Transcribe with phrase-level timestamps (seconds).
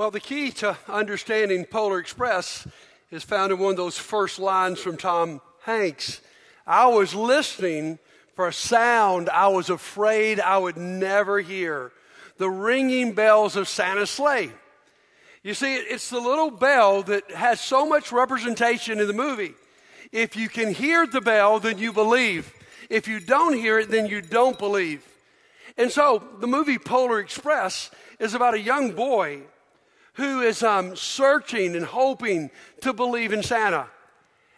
[0.00, 2.66] Well, the key to understanding Polar Express
[3.10, 6.22] is found in one of those first lines from Tom Hanks.
[6.66, 7.98] I was listening
[8.32, 11.92] for a sound I was afraid I would never hear
[12.38, 14.48] the ringing bells of Santa's sleigh.
[15.42, 19.52] You see, it's the little bell that has so much representation in the movie.
[20.12, 22.54] If you can hear the bell, then you believe.
[22.88, 25.06] If you don't hear it, then you don't believe.
[25.76, 29.42] And so the movie Polar Express is about a young boy
[30.14, 32.50] who is um, searching and hoping
[32.80, 33.86] to believe in Santa.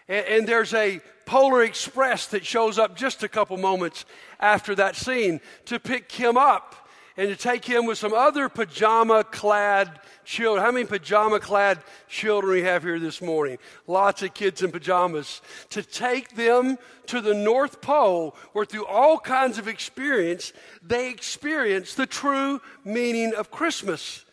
[0.09, 4.05] And, and there's a Polar Express that shows up just a couple moments
[4.41, 6.83] after that scene to pick him up
[7.17, 10.65] and to take him with some other pajama clad children.
[10.65, 11.79] How many pajama clad
[12.09, 13.59] children we have here this morning?
[13.87, 15.43] Lots of kids in pajamas.
[15.71, 21.95] To take them to the North Pole where through all kinds of experience, they experience
[21.95, 24.25] the true meaning of Christmas.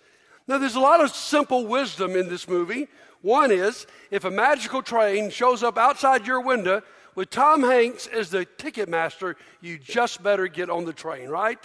[0.49, 2.87] Now, there's a lot of simple wisdom in this movie.
[3.21, 6.81] One is if a magical train shows up outside your window
[7.13, 11.59] with Tom Hanks as the ticket master, you just better get on the train, right?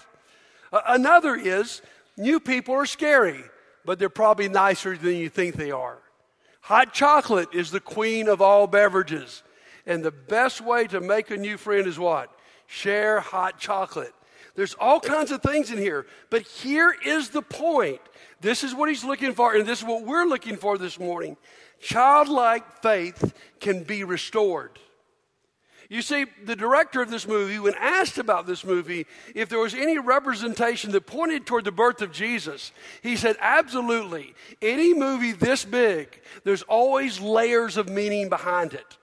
[0.71, 1.81] Uh, another is
[2.19, 3.43] new people are scary,
[3.87, 5.97] but they're probably nicer than you think they are.
[6.61, 9.45] Hot chocolate is the queen of all beverages.
[9.87, 12.31] And the best way to make a new friend is what?
[12.67, 14.13] Share hot chocolate.
[14.57, 18.01] There's all kinds of things in here, but here is the point
[18.45, 21.39] this is what he's looking for, and this is what we're looking for this morning.
[21.81, 24.79] Childlike faith can be restored.
[25.89, 29.75] You see, the director of this movie, when asked about this movie, if there was
[29.75, 32.73] any representation that pointed toward the birth of Jesus,
[33.03, 34.35] he said, absolutely.
[34.61, 38.99] Any movie this big, there's always layers of meaning behind it.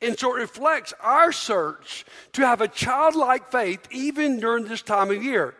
[0.00, 5.10] And so it reflects our search to have a childlike faith even during this time
[5.10, 5.54] of year.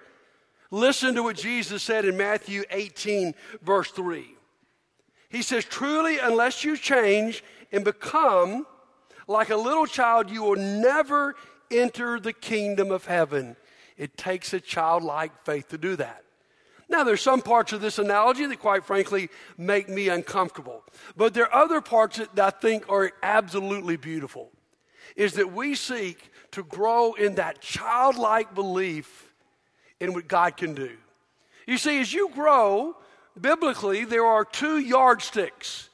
[0.73, 4.25] Listen to what Jesus said in Matthew 18, verse 3.
[5.29, 8.67] He says, Truly, unless you change and become
[9.29, 11.37] like a little child, you will never
[11.71, 13.55] enter the kingdom of heaven.
[13.99, 16.25] It takes a childlike faith to do that.
[16.89, 20.85] Now, there's some parts of this analogy that, quite frankly, make me uncomfortable.
[21.15, 24.51] But there are other parts that I think are absolutely beautiful.
[25.17, 29.32] Is that we seek to grow in that childlike belief
[30.03, 30.91] in what God can do.
[31.65, 32.97] You see, as you grow,
[33.41, 35.91] biblically, there are two yardsticks.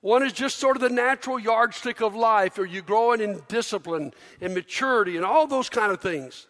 [0.00, 4.14] One is just sort of the natural yardstick of life, or you growing in discipline
[4.40, 6.46] and maturity and all those kind of things.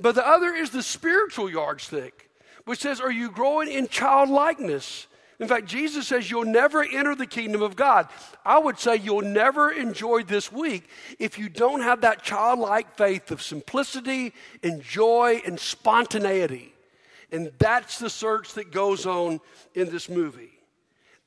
[0.00, 2.28] But the other is the spiritual yardstick,
[2.64, 5.06] which says, Are you growing in childlikeness?
[5.40, 8.08] In fact, Jesus says you'll never enter the kingdom of God.
[8.44, 10.86] I would say you'll never enjoy this week
[11.18, 16.74] if you don't have that childlike faith of simplicity and joy and spontaneity.
[17.32, 19.40] And that's the search that goes on
[19.74, 20.52] in this movie.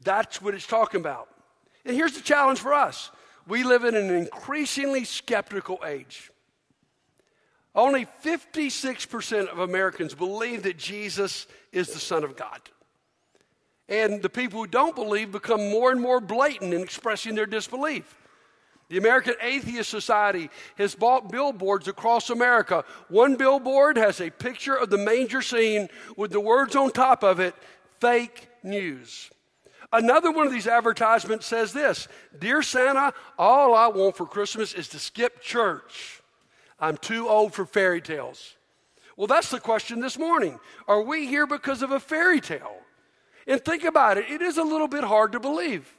[0.03, 1.27] That's what it's talking about.
[1.83, 3.09] And here's the challenge for us
[3.47, 6.29] we live in an increasingly skeptical age.
[7.73, 12.61] Only 56% of Americans believe that Jesus is the Son of God.
[13.93, 18.17] And the people who don't believe become more and more blatant in expressing their disbelief.
[18.89, 20.49] The American Atheist Society
[20.79, 22.85] has bought billboards across America.
[23.09, 27.39] One billboard has a picture of the manger scene with the words on top of
[27.39, 27.53] it
[27.99, 29.29] fake news.
[29.91, 32.07] Another one of these advertisements says this
[32.39, 36.23] Dear Santa, all I want for Christmas is to skip church.
[36.79, 38.55] I'm too old for fairy tales.
[39.17, 40.59] Well, that's the question this morning.
[40.87, 42.82] Are we here because of a fairy tale?
[43.47, 45.91] And think about it, it is a little bit hard to believe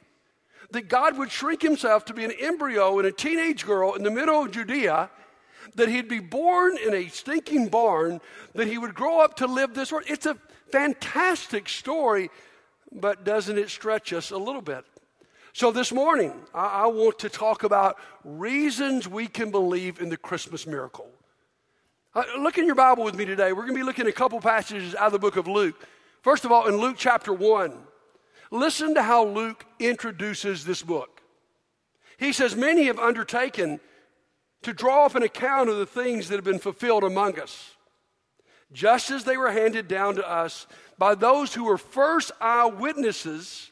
[0.71, 4.11] that God would shrink himself to be an embryo and a teenage girl in the
[4.11, 5.09] middle of Judea,
[5.75, 8.19] that he'd be born in a stinking barn,
[8.53, 10.05] that he would grow up to live this world.
[10.07, 10.37] It's a
[10.71, 12.29] fantastic story,
[12.91, 14.85] but doesn't it stretch us a little bit?
[15.53, 20.17] So this morning, I, I want to talk about reasons we can believe in the
[20.17, 21.09] Christmas miracle.
[22.13, 23.53] Uh, look in your Bible with me today.
[23.53, 25.87] We're going to be looking at a couple passages out of the book of Luke.
[26.25, 27.71] First of all, in Luke chapter 1,
[28.49, 31.21] listen to how Luke introduces this book.
[32.17, 33.79] He says, Many have undertaken
[34.63, 37.75] to draw up an account of the things that have been fulfilled among us,
[38.73, 40.65] just as they were handed down to us
[40.97, 43.69] by those who were first eyewitnesses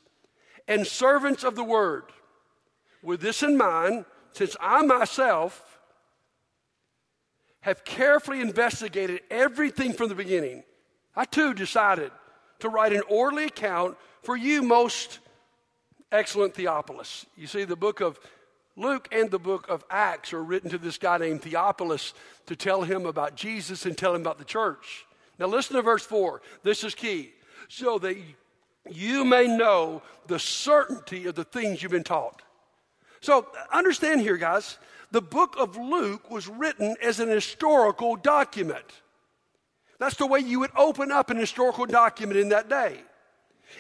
[0.68, 2.04] and servants of the word.
[3.02, 5.80] With this in mind, since I myself
[7.62, 10.62] have carefully investigated everything from the beginning,
[11.16, 12.12] I too decided
[12.64, 15.20] to write an orderly account for you, most
[16.14, 17.26] excellent Theophilus.
[17.36, 18.18] You see, the book of
[18.78, 22.14] Luke and the book of Acts are written to this guy named Theophilus
[22.46, 25.06] to tell him about Jesus and tell him about the church.
[25.40, 26.42] Now, listen to verse 4.
[26.64, 27.34] This is key.
[27.68, 28.16] So that
[28.90, 32.44] you may know the certainty of the things you've been taught.
[33.20, 34.78] So understand here, guys,
[35.12, 38.86] the book of Luke was written as an historical document.
[40.04, 43.00] That's the way you would open up an historical document in that day.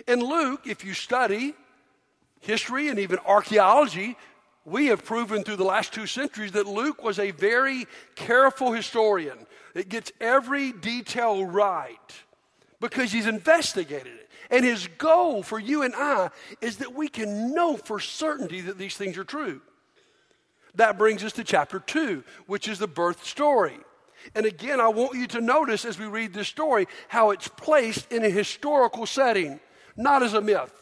[0.08, 1.54] In Luke, if you study
[2.40, 4.16] history and even archaeology,
[4.64, 9.38] we have proven through the last two centuries that Luke was a very careful historian
[9.74, 12.14] that gets every detail right
[12.80, 14.30] because he's investigated it.
[14.50, 16.30] And his goal for you and I
[16.62, 19.60] is that we can know for certainty that these things are true.
[20.75, 23.78] That brings us to chapter 2, which is the birth story.
[24.36, 28.12] And again, I want you to notice as we read this story how it's placed
[28.12, 29.60] in a historical setting,
[29.96, 30.74] not as a myth.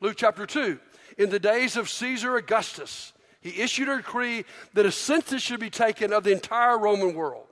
[0.00, 0.78] Luke chapter 2.
[1.18, 4.44] In the days of Caesar Augustus, he issued a decree
[4.74, 7.46] that a census should be taken of the entire Roman world.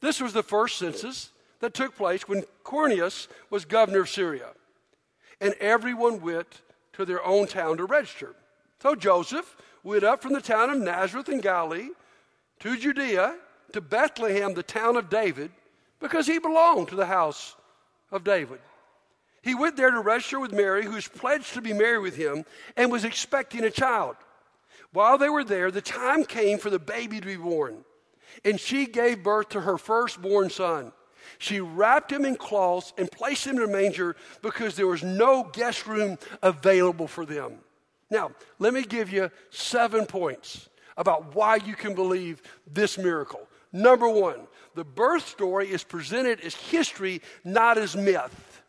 [0.00, 1.30] This was the first census
[1.60, 4.48] that took place when Quirinius was governor of Syria.
[5.40, 6.60] And everyone went
[6.94, 8.34] to their own town to register.
[8.82, 11.90] So Joseph went up from the town of Nazareth in Galilee
[12.60, 13.36] to Judea
[13.72, 15.50] to Bethlehem, the town of David,
[16.00, 17.54] because he belonged to the house
[18.10, 18.60] of David.
[19.42, 22.44] He went there to register with Mary, who was pledged to be married with him
[22.76, 24.16] and was expecting a child.
[24.92, 27.84] While they were there, the time came for the baby to be born,
[28.44, 30.92] and she gave birth to her firstborn son.
[31.38, 35.44] She wrapped him in cloths and placed him in a manger because there was no
[35.44, 37.58] guest room available for them.
[38.10, 43.48] Now, let me give you seven points about why you can believe this miracle.
[43.72, 48.62] Number one, the birth story is presented as history, not as myth.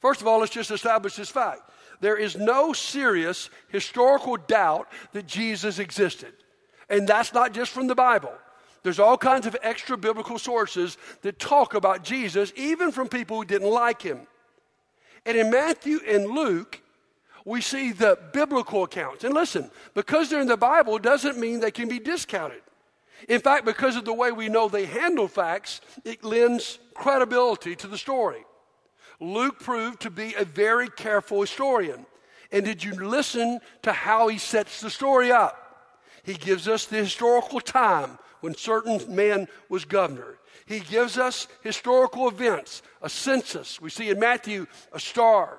[0.00, 1.62] First of all, let's just establish this fact.
[2.00, 6.32] There is no serious historical doubt that Jesus existed.
[6.88, 8.32] And that's not just from the Bible.
[8.82, 13.44] There's all kinds of extra biblical sources that talk about Jesus, even from people who
[13.44, 14.20] didn't like him.
[15.26, 16.80] And in Matthew and Luke,
[17.44, 19.24] we see the biblical accounts.
[19.24, 22.62] And listen, because they're in the Bible doesn't mean they can be discounted.
[23.28, 27.86] In fact, because of the way we know they handle facts, it lends credibility to
[27.86, 28.44] the story.
[29.20, 32.06] Luke proved to be a very careful historian.
[32.52, 35.64] And did you listen to how he sets the story up?
[36.22, 40.38] He gives us the historical time when certain man was governor.
[40.66, 43.80] He gives us historical events, a census.
[43.80, 45.58] We see in Matthew a star.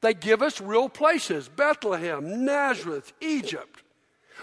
[0.00, 3.82] They give us real places Bethlehem, Nazareth, Egypt.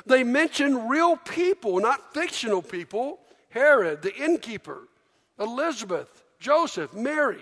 [0.05, 3.19] They mention real people, not fictional people
[3.55, 4.81] Herod, the innkeeper,
[5.39, 7.41] Elizabeth, Joseph, Mary.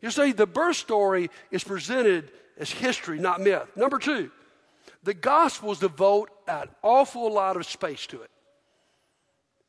[0.00, 3.68] You see, the birth story is presented as history, not myth.
[3.76, 4.30] Number two,
[5.02, 8.30] the Gospels devote an awful lot of space to it.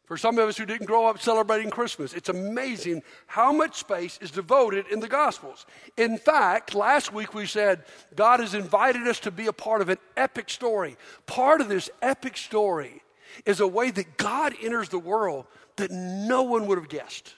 [0.10, 4.18] For some of us who didn't grow up celebrating Christmas, it's amazing how much space
[4.24, 5.68] is devoted in the Gospels.
[5.98, 7.84] In fact, last week we said
[8.16, 10.98] God has invited us to be a part of an epic story.
[11.28, 13.04] Part of this epic story
[13.46, 15.46] is a way that God enters the world
[15.76, 17.36] that no one would have guessed.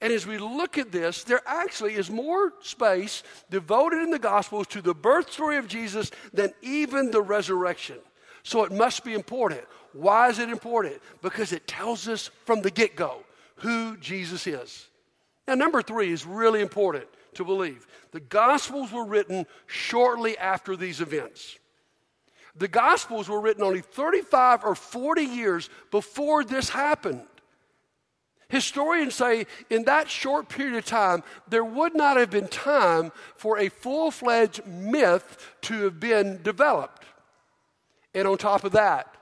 [0.00, 4.68] And as we look at this, there actually is more space devoted in the Gospels
[4.68, 7.98] to the birth story of Jesus than even the resurrection.
[8.42, 9.64] So it must be important.
[9.96, 11.00] Why is it important?
[11.22, 13.22] Because it tells us from the get go
[13.56, 14.86] who Jesus is.
[15.48, 17.86] Now, number three is really important to believe.
[18.12, 21.58] The Gospels were written shortly after these events.
[22.56, 27.26] The Gospels were written only 35 or 40 years before this happened.
[28.48, 33.58] Historians say in that short period of time, there would not have been time for
[33.58, 37.04] a full fledged myth to have been developed.
[38.14, 39.14] And on top of that,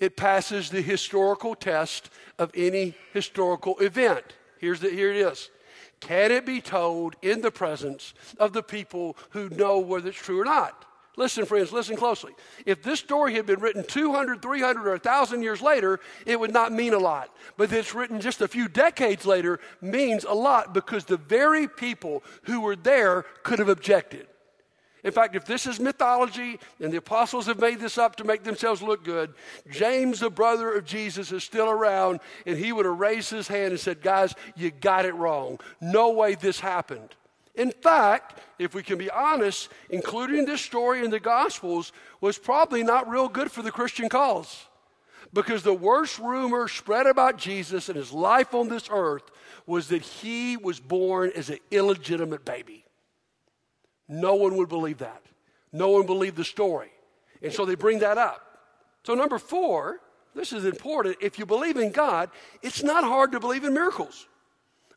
[0.00, 4.24] it passes the historical test of any historical event.
[4.58, 5.50] Here's the, here it is.
[6.00, 10.40] Can it be told in the presence of the people who know whether it's true
[10.40, 10.84] or not?
[11.16, 12.32] Listen, friends, listen closely.
[12.64, 16.70] If this story had been written 200, 300, or 1,000 years later, it would not
[16.70, 17.34] mean a lot.
[17.56, 22.22] But it's written just a few decades later means a lot because the very people
[22.44, 24.28] who were there could have objected.
[25.08, 28.42] In fact, if this is mythology and the apostles have made this up to make
[28.44, 29.32] themselves look good,
[29.70, 33.70] James, the brother of Jesus, is still around and he would have raised his hand
[33.70, 35.60] and said, Guys, you got it wrong.
[35.80, 37.14] No way this happened.
[37.54, 42.82] In fact, if we can be honest, including this story in the Gospels was probably
[42.82, 44.66] not real good for the Christian cause.
[45.32, 49.30] Because the worst rumor spread about Jesus and his life on this earth
[49.64, 52.84] was that he was born as an illegitimate baby.
[54.08, 55.22] No one would believe that.
[55.72, 56.90] No one believed the story.
[57.42, 58.40] And so they bring that up.
[59.04, 60.00] So, number four,
[60.34, 61.16] this is important.
[61.20, 62.30] If you believe in God,
[62.62, 64.26] it's not hard to believe in miracles.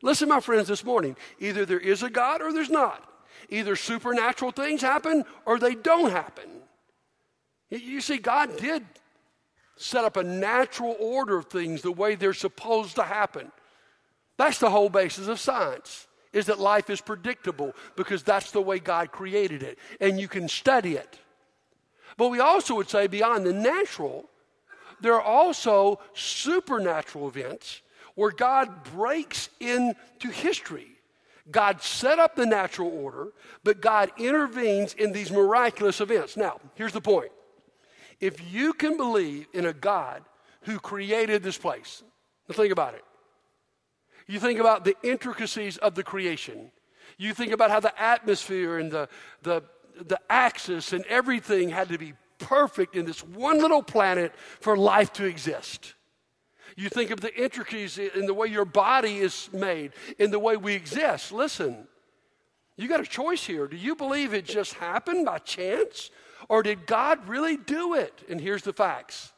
[0.02, 3.08] Listen, my friends, this morning either there is a God or there's not.
[3.48, 6.48] Either supernatural things happen or they don't happen.
[7.70, 8.84] You see, God did
[9.76, 13.50] set up a natural order of things the way they're supposed to happen.
[14.36, 16.06] That's the whole basis of science.
[16.32, 20.48] Is that life is predictable because that's the way God created it, and you can
[20.48, 21.18] study it.
[22.16, 24.28] But we also would say beyond the natural,
[25.00, 27.82] there are also supernatural events
[28.14, 30.88] where God breaks into history.
[31.50, 33.28] God set up the natural order,
[33.64, 36.36] but God intervenes in these miraculous events.
[36.36, 37.32] Now, here's the point.
[38.20, 40.22] If you can believe in a God
[40.62, 42.04] who created this place,
[42.48, 43.04] now think about it.
[44.26, 46.70] You think about the intricacies of the creation.
[47.18, 49.08] You think about how the atmosphere and the,
[49.42, 49.62] the,
[50.00, 55.12] the axis and everything had to be perfect in this one little planet for life
[55.14, 55.94] to exist.
[56.76, 60.56] You think of the intricacies in the way your body is made, in the way
[60.56, 61.30] we exist.
[61.32, 61.86] Listen,
[62.76, 63.66] you got a choice here.
[63.66, 66.10] Do you believe it just happened by chance?
[66.48, 68.24] Or did God really do it?
[68.28, 69.32] And here's the facts.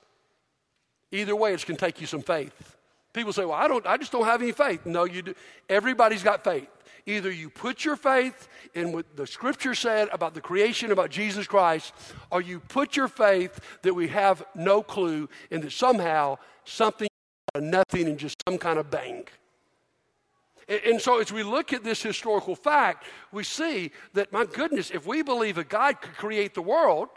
[1.11, 2.74] Either way, it's going to take you some faith.
[3.14, 5.35] People say, "Well, I don't I just don't have any faith." No, you do.
[5.71, 6.68] Everybody's got faith.
[7.06, 11.47] Either you put your faith in what the scripture said about the creation, about Jesus
[11.47, 11.94] Christ,
[12.30, 17.09] or you put your faith that we have no clue and that somehow something,
[17.54, 19.26] nothing, and just some kind of bang.
[20.66, 25.06] And so as we look at this historical fact, we see that, my goodness, if
[25.06, 27.11] we believe a God could create the world,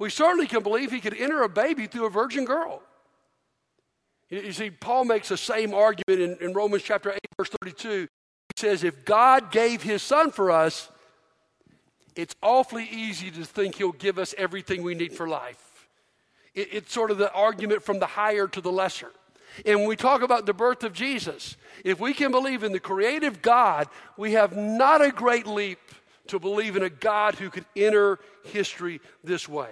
[0.00, 2.82] we certainly can believe he could enter a baby through a virgin girl.
[4.30, 8.08] You see, Paul makes the same argument in, in Romans chapter 8, verse 32 He
[8.56, 10.88] says if God gave his son for us,
[12.14, 15.88] it's awfully easy to think he'll give us everything we need for life.
[16.54, 19.10] It, it's sort of the argument from the higher to the lesser.
[19.66, 22.80] And when we talk about the birth of Jesus, if we can believe in the
[22.80, 25.80] creative God, we have not a great leap
[26.28, 29.70] to believe in a God who could enter history this way.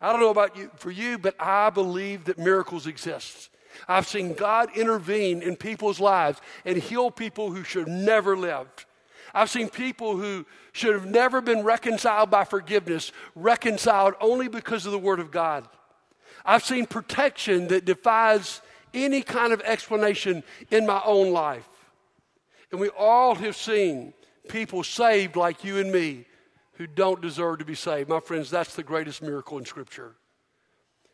[0.00, 3.50] I don't know about you for you, but I believe that miracles exist.
[3.86, 8.86] I've seen God intervene in people's lives and heal people who should have never lived.
[9.34, 14.92] I've seen people who should have never been reconciled by forgiveness, reconciled only because of
[14.92, 15.68] the Word of God.
[16.44, 18.60] I've seen protection that defies
[18.94, 21.68] any kind of explanation in my own life.
[22.72, 24.14] And we all have seen
[24.48, 26.24] people saved like you and me
[26.80, 28.08] who don't deserve to be saved.
[28.08, 30.14] My friends, that's the greatest miracle in Scripture.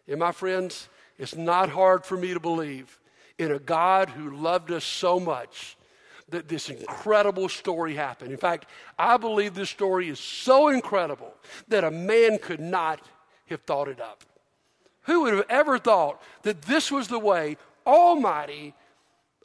[0.07, 3.01] And my friends, it's not hard for me to believe
[3.37, 5.77] in a God who loved us so much
[6.29, 8.31] that this incredible story happened.
[8.31, 11.35] In fact, I believe this story is so incredible
[11.67, 13.01] that a man could not
[13.47, 14.23] have thought it up.
[15.03, 18.73] Who would have ever thought that this was the way Almighty,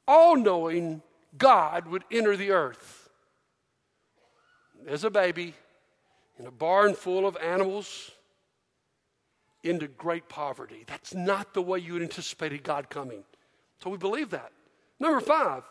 [0.07, 1.01] all knowing
[1.35, 3.09] God would enter the earth?
[4.87, 5.55] As a baby,
[6.41, 8.11] in a barn full of animals,
[9.63, 10.83] into great poverty.
[10.87, 13.23] That's not the way you anticipated God coming.
[13.83, 14.51] So we believe that.
[14.99, 15.63] Number five,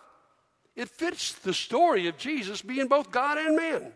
[0.77, 3.93] it fits the story of Jesus being both God and man.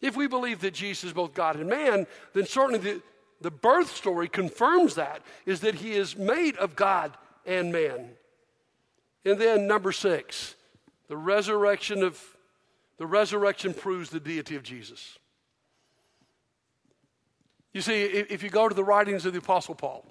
[0.00, 3.02] If we believe that Jesus is both God and man, then certainly the,
[3.40, 7.16] the birth story confirms that, is that he is made of God
[7.46, 8.10] and man.
[9.24, 10.56] And then number six,
[11.06, 12.20] the resurrection of
[12.96, 15.18] the resurrection proves the deity of Jesus.
[17.78, 20.04] You see, if you go to the writings of the Apostle Paul,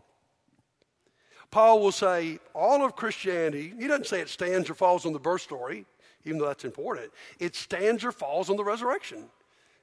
[1.51, 5.19] Paul will say all of Christianity, he doesn't say it stands or falls on the
[5.19, 5.85] birth story,
[6.23, 7.11] even though that's important.
[7.39, 9.25] It stands or falls on the resurrection.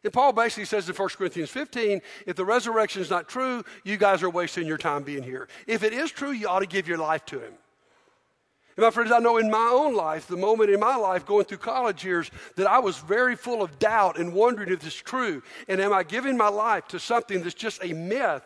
[0.02, 3.98] And Paul basically says in 1 Corinthians 15 if the resurrection is not true, you
[3.98, 5.46] guys are wasting your time being here.
[5.66, 7.52] If it is true, you ought to give your life to him.
[8.76, 11.44] And my friends, I know in my own life, the moment in my life going
[11.44, 15.00] through college years, that I was very full of doubt and wondering if this is
[15.00, 15.42] true.
[15.68, 18.42] And am I giving my life to something that's just a myth?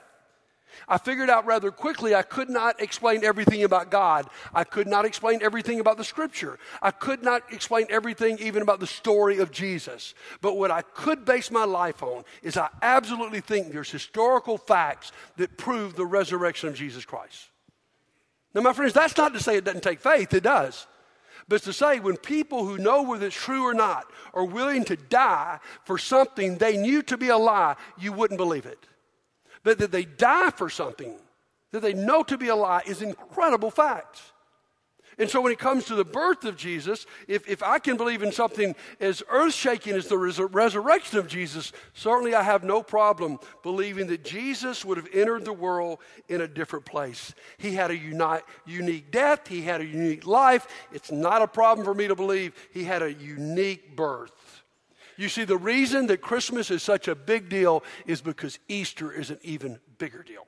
[0.86, 4.28] I figured out rather quickly I could not explain everything about God.
[4.54, 6.58] I could not explain everything about the scripture.
[6.82, 10.14] I could not explain everything even about the story of Jesus.
[10.40, 15.12] But what I could base my life on is I absolutely think there's historical facts
[15.36, 17.48] that prove the resurrection of Jesus Christ.
[18.54, 20.86] Now, my friends, that's not to say it doesn't take faith, it does.
[21.48, 24.96] But to say when people who know whether it's true or not are willing to
[24.96, 28.86] die for something they knew to be a lie, you wouldn't believe it.
[29.62, 31.14] But that they die for something
[31.70, 34.32] that they know to be a lie is incredible facts.
[35.18, 38.22] And so when it comes to the birth of Jesus, if, if I can believe
[38.22, 42.84] in something as earth shaking as the res- resurrection of Jesus, certainly I have no
[42.84, 45.98] problem believing that Jesus would have entered the world
[46.28, 47.34] in a different place.
[47.56, 50.68] He had a uni- unique death, he had a unique life.
[50.92, 54.62] It's not a problem for me to believe he had a unique birth.
[55.16, 59.30] You see, the reason that Christmas is such a big deal is because Easter is
[59.30, 60.46] an even bigger deal.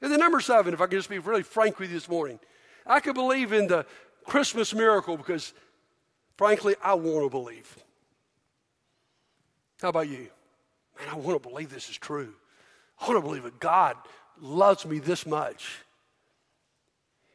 [0.00, 2.38] And then, number seven, if I can just be really frank with you this morning,
[2.86, 3.84] I could believe in the
[4.24, 5.52] Christmas miracle because,
[6.36, 7.76] frankly, I want to believe.
[9.82, 10.28] How about you?
[10.98, 12.32] Man, I want to believe this is true.
[13.00, 13.96] I want to believe that God
[14.40, 15.80] loves me this much.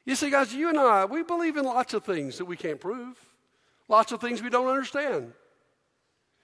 [0.06, 2.80] You see, guys, you and I, we believe in lots of things that we can't
[2.80, 3.18] prove,
[3.88, 5.34] lots of things we don't understand.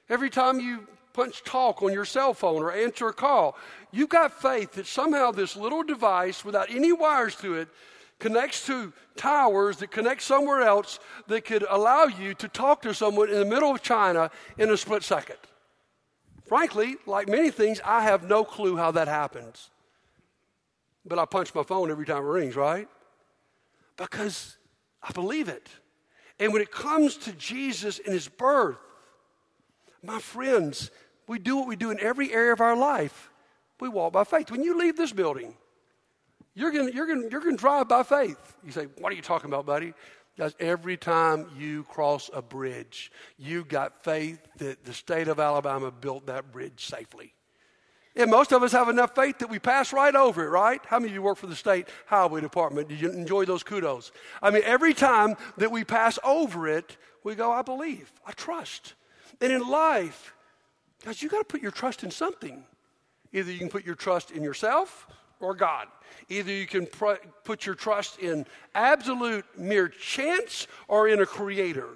[0.09, 3.57] Every time you punch talk on your cell phone or answer a call,
[3.91, 7.67] you've got faith that somehow this little device without any wires to it
[8.19, 13.29] connects to towers that connect somewhere else that could allow you to talk to someone
[13.29, 15.37] in the middle of China in a split second.
[16.45, 19.69] Frankly, like many things, I have no clue how that happens.
[21.05, 22.87] But I punch my phone every time it rings, right?
[23.97, 24.57] Because
[25.01, 25.69] I believe it.
[26.39, 28.77] And when it comes to Jesus and his birth,
[30.03, 30.91] my friends,
[31.27, 33.29] we do what we do in every area of our life.
[33.79, 34.51] We walk by faith.
[34.51, 35.55] When you leave this building,
[36.57, 38.57] you're going you're gonna, you're gonna drive by faith.
[38.65, 39.93] You say, What are you talking about, buddy?
[40.37, 45.91] Guys, every time you cross a bridge, you got faith that the state of Alabama
[45.91, 47.33] built that bridge safely.
[48.15, 50.81] And most of us have enough faith that we pass right over it, right?
[50.87, 52.87] How many of you work for the state highway department?
[52.89, 54.11] Did you enjoy those kudos?
[54.41, 58.95] I mean, every time that we pass over it, we go, I believe, I trust.
[59.39, 60.33] And in life,
[61.05, 62.63] guys, you got to put your trust in something.
[63.33, 65.07] Either you can put your trust in yourself
[65.39, 65.87] or God.
[66.29, 71.89] Either you can pr- put your trust in absolute mere chance or in a creator.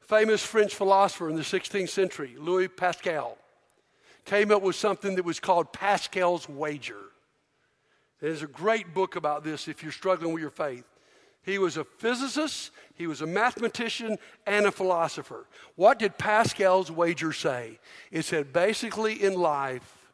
[0.00, 3.38] Famous French philosopher in the 16th century, Louis Pascal,
[4.24, 7.00] came up with something that was called Pascal's wager.
[8.20, 10.86] There's a great book about this if you're struggling with your faith.
[11.44, 15.46] He was a physicist, he was a mathematician, and a philosopher.
[15.76, 17.78] What did Pascal's wager say?
[18.10, 20.12] It said basically in life,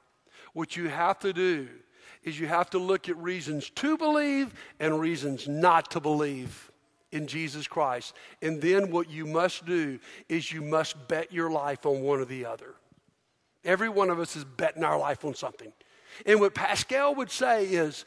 [0.52, 1.68] what you have to do
[2.24, 6.70] is you have to look at reasons to believe and reasons not to believe
[7.12, 8.14] in Jesus Christ.
[8.42, 12.24] And then what you must do is you must bet your life on one or
[12.24, 12.74] the other.
[13.64, 15.72] Every one of us is betting our life on something.
[16.26, 18.04] And what Pascal would say is,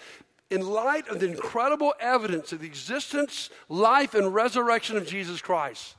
[0.54, 5.96] in light of the incredible evidence of the existence, life, and resurrection of Jesus Christ,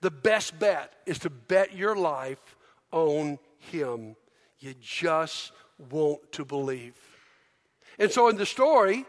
[0.00, 2.56] the best bet is to bet your life
[2.90, 4.16] on Him.
[4.60, 5.52] You just
[5.90, 6.94] want to believe.
[7.98, 9.04] And so, in the story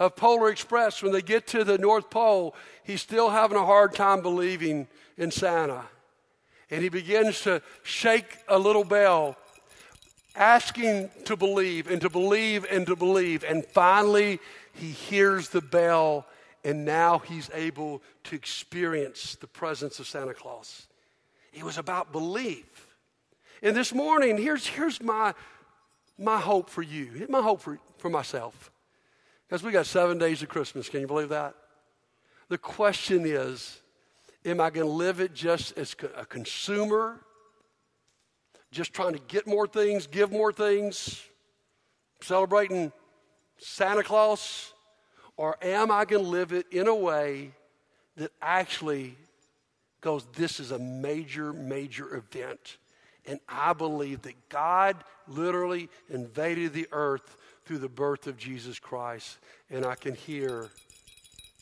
[0.00, 3.94] of Polar Express, when they get to the North Pole, he's still having a hard
[3.94, 5.84] time believing in Santa.
[6.70, 9.36] And he begins to shake a little bell,
[10.34, 13.44] asking to believe and to believe and to believe.
[13.44, 14.40] And finally,
[14.72, 16.26] he hears the bell,
[16.64, 20.86] and now he's able to experience the presence of Santa Claus.
[21.52, 22.94] It was about belief.
[23.62, 25.34] And this morning, here's, here's my
[26.18, 28.72] my hope for you, my hope for, for myself.
[29.46, 30.88] Because we got seven days of Christmas.
[30.88, 31.54] Can you believe that?
[32.48, 33.80] The question is
[34.44, 37.20] am I going to live it just as a consumer,
[38.70, 41.22] just trying to get more things, give more things,
[42.20, 42.92] celebrating
[43.58, 44.72] Santa Claus?
[45.36, 47.52] Or am I going to live it in a way
[48.16, 49.16] that actually
[50.00, 52.78] goes, this is a major, major event?
[53.26, 54.96] And I believe that God
[55.28, 59.38] literally invaded the earth through the birth of Jesus Christ.
[59.70, 60.68] And I can hear,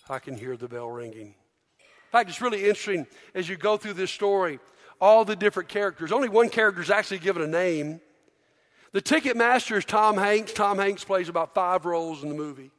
[0.08, 1.34] I can hear the bell ringing.
[1.78, 4.60] In fact, it's really interesting as you go through this story,
[5.00, 6.12] all the different characters.
[6.12, 8.00] Only one character is actually given a name.
[8.92, 10.52] The ticket master is Tom Hanks.
[10.52, 12.70] Tom Hanks plays about five roles in the movie.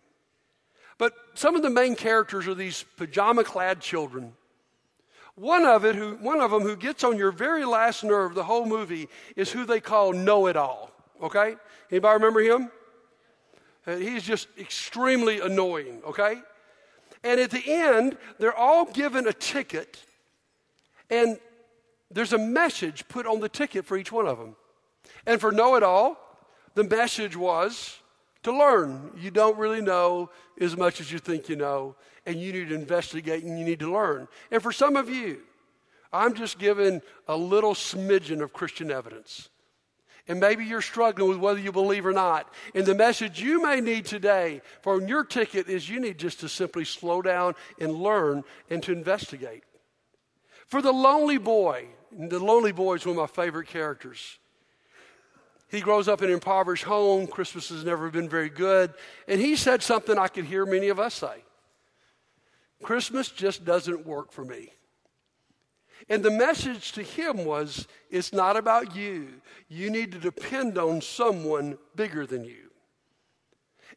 [0.97, 4.33] But some of the main characters are these pajama clad children
[5.37, 8.43] one of it, who, one of them who gets on your very last nerve the
[8.43, 10.91] whole movie is who they call Know It All.
[11.21, 11.55] Okay,
[11.91, 12.71] anybody remember him?
[13.85, 16.01] Uh, he's just extremely annoying.
[16.07, 16.41] Okay,
[17.23, 20.03] and at the end, they're all given a ticket,
[21.11, 21.39] and
[22.11, 24.55] there's a message put on the ticket for each one of them.
[25.25, 26.17] And for Know It All,
[26.75, 27.99] the message was
[28.43, 29.11] to learn.
[29.17, 32.75] You don't really know as much as you think you know, and you need to
[32.75, 34.27] investigate and you need to learn.
[34.51, 35.39] And for some of you,
[36.13, 39.49] I'm just giving a little smidgen of Christian evidence.
[40.29, 42.53] And maybe you're struggling with whether you believe or not.
[42.75, 46.49] And the message you may need today for your ticket is you need just to
[46.49, 49.63] simply slow down and learn and to investigate.
[50.67, 54.37] For the lonely boy, the lonely boy is one of my favorite characters.
[55.69, 57.27] He grows up in an impoverished home.
[57.27, 58.93] Christmas has never been very good.
[59.27, 61.43] And he said something I could hear many of us say
[62.81, 64.71] Christmas just doesn't work for me.
[66.09, 69.27] And the message to him was it's not about you.
[69.67, 72.66] You need to depend on someone bigger than you.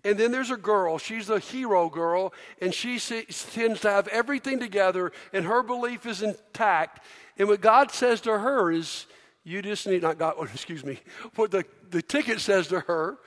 [0.04, 4.58] And then there's a girl, she's a hero girl, and she tends to have everything
[4.58, 7.04] together, and her belief is intact.
[7.36, 9.06] And what God says to her is,
[9.44, 11.00] you just need, not God, excuse me,
[11.34, 13.18] what the, the ticket says to her,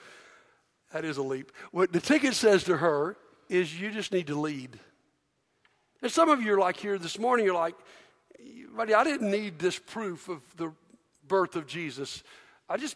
[0.91, 1.51] that is a leap.
[1.71, 3.17] What the ticket says to her
[3.49, 4.79] is, you just need to lead.
[6.01, 7.75] And some of you are like here this morning, you're like,
[8.75, 10.71] buddy, I didn't need this proof of the
[11.27, 12.23] birth of Jesus.
[12.67, 12.95] I just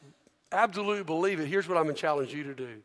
[0.51, 1.47] absolutely believe it.
[1.47, 2.81] Here's what I'm going to challenge you to do.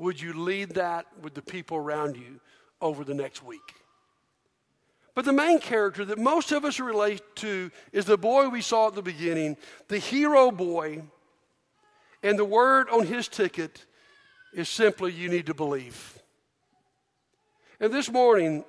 [0.00, 2.40] Would you lead that with the people around you
[2.80, 3.74] over the next week?
[5.14, 8.86] But the main character that most of us relate to is the boy we saw
[8.88, 9.58] at the beginning,
[9.88, 11.02] the hero boy.
[12.22, 13.84] And the word on his ticket
[14.54, 16.18] is simply, you need to believe.
[17.78, 18.64] And this morning,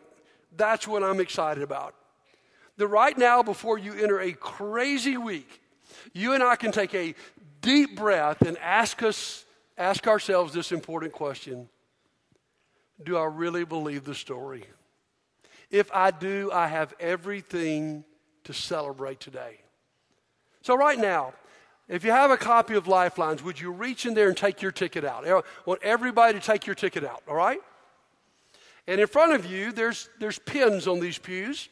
[0.57, 1.95] that's what I'm excited about
[2.75, 5.61] that right now, before you enter a crazy week,
[6.13, 7.15] you and I can take a
[7.61, 9.45] deep breath and ask us,
[9.77, 11.69] ask ourselves this important question.
[13.03, 14.65] Do I really believe the story?
[15.69, 18.03] If I do, I have everything
[18.43, 19.61] to celebrate today.
[20.61, 21.33] So, right now,
[21.87, 24.71] if you have a copy of Lifelines, would you reach in there and take your
[24.71, 25.27] ticket out?
[25.27, 27.59] I want everybody to take your ticket out, all right?
[28.87, 31.69] And in front of you, there's, there's pins on these pews.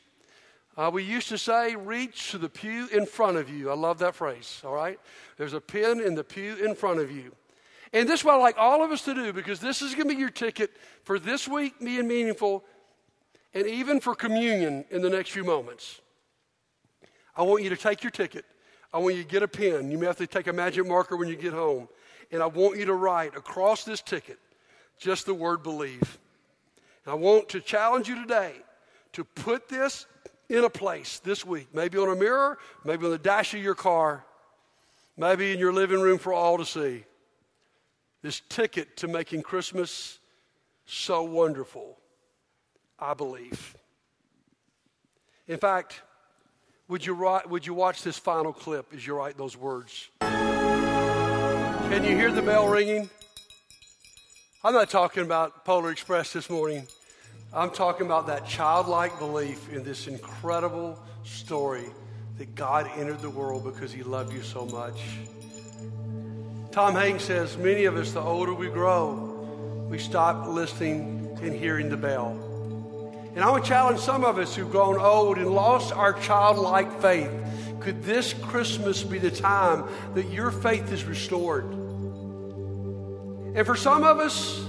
[0.77, 3.69] Uh, we used to say, reach to the pew in front of you.
[3.69, 4.99] I love that phrase, all right?
[5.37, 7.33] There's a pin in the pew in front of you.
[7.91, 10.07] And this is what I'd like all of us to do because this is going
[10.07, 10.71] to be your ticket
[11.03, 12.63] for this week being meaningful
[13.53, 16.01] and even for communion in the next few moments.
[17.35, 18.45] I want you to take your ticket.
[18.93, 19.91] I want you to get a pen.
[19.91, 21.87] You may have to take a magic marker when you get home.
[22.31, 24.37] And I want you to write across this ticket
[24.99, 26.19] just the word believe.
[27.05, 28.53] And I want to challenge you today
[29.13, 30.05] to put this
[30.49, 33.75] in a place this week, maybe on a mirror, maybe on the dash of your
[33.75, 34.25] car,
[35.17, 37.05] maybe in your living room for all to see.
[38.21, 40.19] This ticket to making Christmas
[40.85, 41.97] so wonderful,
[42.99, 43.75] I believe.
[45.47, 46.01] In fact,
[46.89, 50.09] would you, write, would you watch this final clip as you write those words?
[50.19, 53.09] Can you hear the bell ringing?
[54.63, 56.85] I'm not talking about Polar Express this morning.
[57.53, 61.85] I'm talking about that childlike belief in this incredible story
[62.37, 65.01] that God entered the world because he loved you so much.
[66.71, 71.89] Tom Hanks says, Many of us, the older we grow, we stop listening and hearing
[71.89, 72.45] the bell.
[73.35, 77.31] And I would challenge some of us who've grown old and lost our childlike faith.
[77.79, 81.65] Could this Christmas be the time that your faith is restored?
[83.55, 84.63] And for some of us,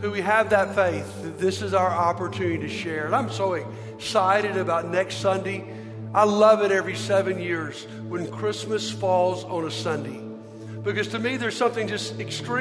[0.00, 3.06] who we have that faith, this is our opportunity to share.
[3.06, 5.64] And I'm so excited about next Sunday.
[6.14, 10.20] I love it every seven years when Christmas falls on a Sunday.
[10.86, 12.14] Because to me, there's something just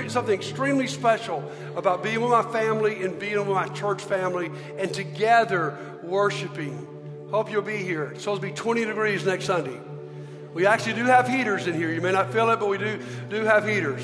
[0.09, 4.91] something extremely special about being with my family and being with my church family and
[4.91, 6.87] together worshiping.
[7.29, 8.05] Hope you'll be here.
[8.05, 9.79] It's supposed to be 20 degrees next Sunday.
[10.55, 11.91] We actually do have heaters in here.
[11.91, 14.01] You may not feel it, but we do, do have heaters.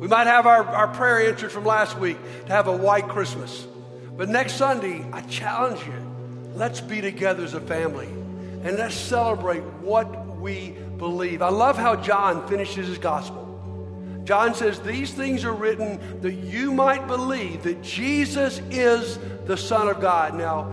[0.00, 3.68] We might have our, our prayer answered from last week to have a white Christmas.
[4.16, 9.62] But next Sunday, I challenge you let's be together as a family and let's celebrate
[9.80, 11.40] what we believe.
[11.40, 13.49] I love how John finishes his gospel.
[14.24, 19.88] John says, These things are written that you might believe that Jesus is the Son
[19.88, 20.34] of God.
[20.34, 20.70] Now,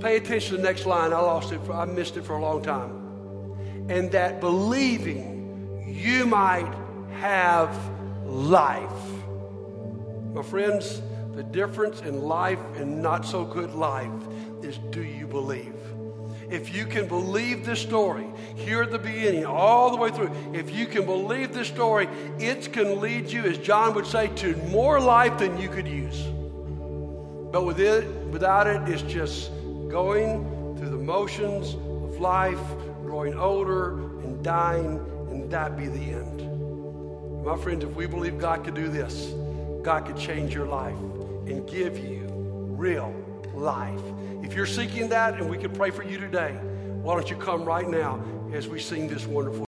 [0.00, 1.12] pay attention to the next line.
[1.12, 3.02] I lost it, for, I missed it for a long time.
[3.88, 6.72] And that believing you might
[7.18, 7.76] have
[8.24, 8.90] life.
[10.32, 11.00] My friends,
[11.34, 14.10] the difference in life and not so good life
[14.62, 15.74] is do you believe?
[16.50, 20.70] If you can believe this story here at the beginning, all the way through, if
[20.70, 25.00] you can believe this story, it can lead you, as John would say, to more
[25.00, 26.22] life than you could use.
[27.52, 29.50] But with it, without it, it's just
[29.88, 32.60] going through the motions of life,
[33.02, 37.44] growing older and dying, and that be the end.
[37.44, 39.32] My friends, if we believe God could do this,
[39.82, 40.98] God could change your life
[41.46, 42.26] and give you
[42.76, 43.14] real
[43.54, 44.00] life.
[44.46, 46.52] If you're seeking that and we can pray for you today,
[47.02, 49.64] why don't you come right now as we sing this wonderful